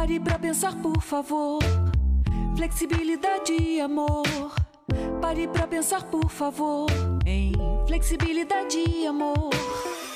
[0.00, 1.58] Pare pra pensar, por favor.
[2.56, 4.24] Flexibilidade e amor.
[5.20, 6.88] Pare pra pensar, por favor.
[7.26, 7.52] Em
[7.86, 9.50] flexibilidade e amor.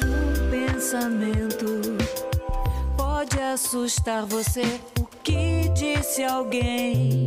[0.03, 1.67] Um pensamento
[2.97, 4.63] pode assustar você.
[4.99, 7.27] O que disse alguém?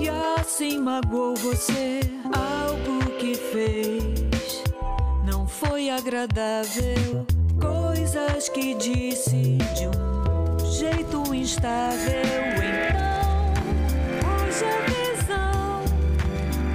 [0.00, 0.08] E
[0.40, 2.00] assim magoou você.
[2.24, 4.64] Algo que fez
[5.24, 7.24] não foi agradável.
[7.60, 9.51] Coisas que disse
[11.42, 12.22] instável.
[12.56, 13.52] Então,
[14.30, 15.82] hoje a visão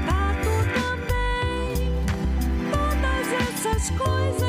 [0.06, 2.04] tá tudo bem.
[2.70, 4.47] Todas essas coisas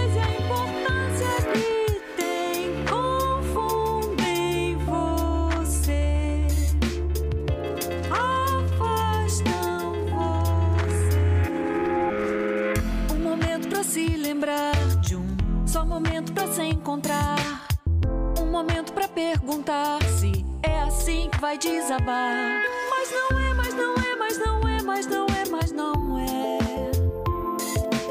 [19.18, 22.62] perguntar se é assim que vai desabar.
[22.88, 26.58] Mas não é, mas não é, mas não é, mas não é, mas não é.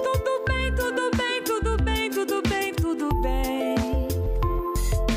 [0.03, 3.75] Tudo bem, tudo bem, tudo bem, tudo bem, tudo bem.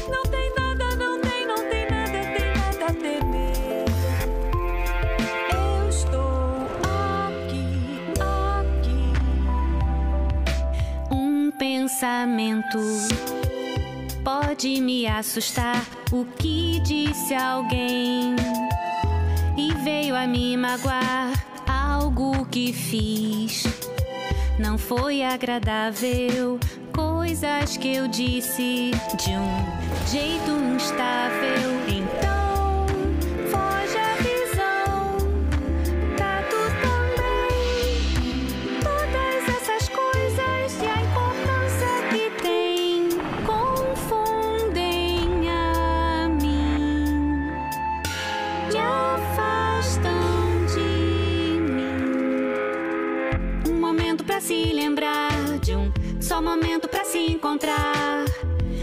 [0.08, 3.84] Não tem nada, não tem, não tem nada, tem nada a temer.
[5.52, 6.68] Eu estou
[7.34, 7.66] aqui,
[8.78, 9.12] aqui.
[11.11, 12.78] Um pensamento
[14.24, 15.84] pode me assustar.
[16.12, 18.34] O que disse alguém
[19.56, 21.32] e veio a me magoar?
[21.66, 23.64] Algo que fiz
[24.58, 26.58] não foi agradável.
[26.94, 31.70] Coisas que eu disse de um jeito instável.
[31.88, 32.49] Então,
[54.40, 55.30] pra se lembrar
[55.61, 58.24] de um só momento pra se encontrar.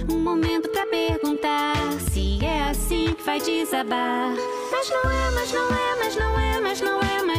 [0.09, 1.75] Um momento pra perguntar
[2.11, 4.35] se é assim que vai desabar.
[4.71, 7.36] Mas não é, mas não é, mas não é, mas não é, mas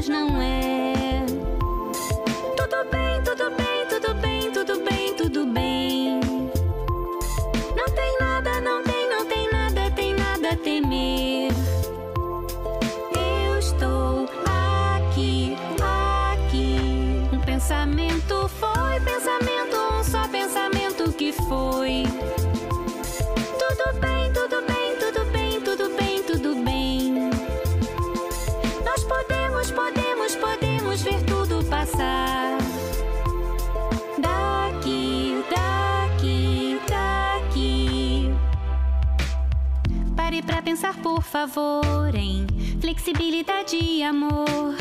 [40.28, 42.46] Pare pra pensar, por favor, em
[42.82, 44.76] flexibilidade e amor.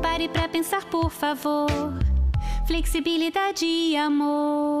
[0.00, 1.66] Pare pra pensar, por favor.
[2.68, 4.75] Flexibilidade e amor.